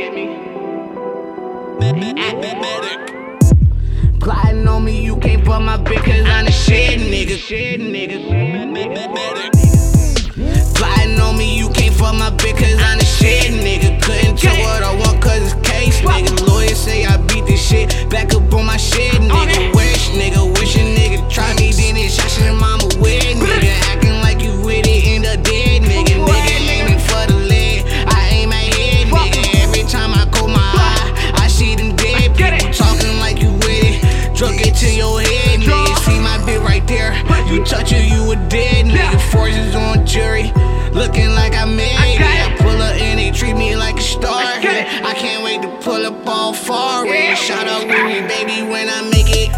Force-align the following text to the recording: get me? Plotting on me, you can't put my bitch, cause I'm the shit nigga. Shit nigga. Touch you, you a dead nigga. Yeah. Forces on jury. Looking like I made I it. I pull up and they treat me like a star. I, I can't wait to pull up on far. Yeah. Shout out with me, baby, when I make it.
get 0.00 0.14
me? 0.14 0.26
Plotting 4.18 4.66
on 4.66 4.84
me, 4.84 5.04
you 5.04 5.16
can't 5.18 5.44
put 5.44 5.60
my 5.60 5.76
bitch, 5.76 6.04
cause 6.04 6.26
I'm 6.26 6.46
the 6.46 6.52
shit 6.52 7.00
nigga. 7.00 7.36
Shit 7.36 7.80
nigga. 7.80 9.59
Touch 37.64 37.92
you, 37.92 37.98
you 37.98 38.32
a 38.32 38.36
dead 38.48 38.86
nigga. 38.86 38.94
Yeah. 38.94 39.30
Forces 39.30 39.74
on 39.74 40.06
jury. 40.06 40.52
Looking 40.92 41.30
like 41.30 41.54
I 41.54 41.64
made 41.64 41.94
I 41.96 42.06
it. 42.08 42.20
I 42.20 42.56
pull 42.58 42.80
up 42.82 42.96
and 42.96 43.18
they 43.18 43.30
treat 43.30 43.54
me 43.54 43.76
like 43.76 43.96
a 43.96 44.02
star. 44.02 44.42
I, 44.42 45.02
I 45.04 45.14
can't 45.14 45.44
wait 45.44 45.62
to 45.62 45.68
pull 45.84 46.04
up 46.04 46.26
on 46.26 46.54
far. 46.54 47.06
Yeah. 47.06 47.34
Shout 47.34 47.68
out 47.68 47.86
with 47.86 48.04
me, 48.06 48.26
baby, 48.26 48.68
when 48.68 48.88
I 48.88 49.02
make 49.02 49.30
it. 49.30 49.50